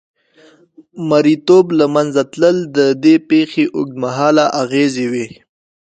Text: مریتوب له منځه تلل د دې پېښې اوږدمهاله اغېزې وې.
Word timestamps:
مریتوب 1.09 1.65
له 1.79 1.85
منځه 1.95 2.21
تلل 2.31 2.57
د 2.77 2.79
دې 3.03 3.15
پېښې 3.29 3.65
اوږدمهاله 3.75 4.45
اغېزې 4.61 5.05
وې. 5.11 5.27